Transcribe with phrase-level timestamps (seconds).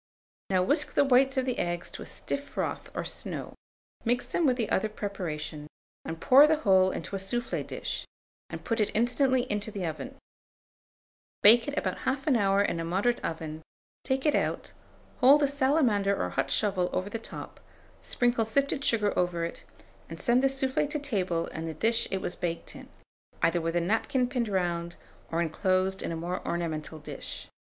[0.49, 3.53] Now whisk the whites of the eggs to a stiff froth or snow;
[4.03, 5.67] mix them with the other preparation,
[6.03, 8.07] and pour the whole into a soufflé dish,
[8.49, 10.17] and put it instantly into the oven;
[11.43, 13.61] bake it about 1/2 hour in a moderate oven;
[14.03, 14.71] take it out,
[15.19, 17.59] hold a salamander or hot shovel over the top,
[18.01, 19.63] sprinkle sifted sugar over it,
[20.09, 22.89] and send the soufflé to table in the dish it was baked in,
[23.43, 24.95] either with a napkin pinned round,
[25.31, 27.49] or inclosed in a more ornamental dish.